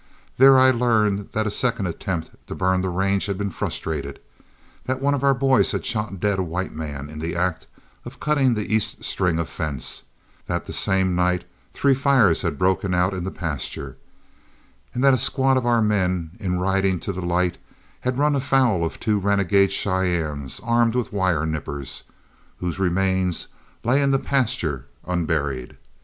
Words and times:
There 0.37 0.57
I 0.57 0.71
learned 0.71 1.29
that 1.33 1.45
a 1.45 1.51
second 1.51 1.85
attempt 1.85 2.31
to 2.47 2.55
burn 2.55 2.81
the 2.81 2.89
range 2.89 3.27
had 3.27 3.37
been 3.37 3.51
frustrated; 3.51 4.19
that 4.85 4.99
one 4.99 5.13
of 5.13 5.23
our 5.23 5.35
boys 5.35 5.73
had 5.73 5.85
shot 5.85 6.19
dead 6.19 6.39
a 6.39 6.43
white 6.43 6.73
man 6.73 7.07
in 7.07 7.19
the 7.19 7.35
act 7.35 7.67
of 8.03 8.19
cutting 8.19 8.55
the 8.55 8.73
east 8.73 9.03
string 9.03 9.37
of 9.37 9.47
fence; 9.47 10.01
that 10.47 10.65
the 10.65 10.73
same 10.73 11.13
night 11.15 11.43
three 11.71 11.93
fires 11.93 12.41
had 12.41 12.57
broken 12.57 12.95
out 12.95 13.13
in 13.13 13.23
the 13.25 13.29
pasture, 13.29 13.95
and 14.91 15.03
that 15.03 15.13
a 15.13 15.19
squad 15.19 15.55
of 15.55 15.67
our 15.67 15.83
men, 15.83 16.31
in 16.39 16.57
riding 16.57 16.99
to 17.01 17.11
the 17.13 17.21
light, 17.21 17.59
had 17.99 18.17
run 18.17 18.35
afoul 18.35 18.83
of 18.83 18.99
two 18.99 19.19
renegade 19.19 19.71
Cheyennes 19.71 20.59
armed 20.63 20.95
with 20.95 21.13
wire 21.13 21.45
nippers, 21.45 22.01
whose 22.57 22.79
remains 22.79 23.49
then 23.83 23.93
lay 23.93 24.01
in 24.01 24.09
the 24.09 24.17
pasture 24.17 24.87
unburied. 25.05 25.77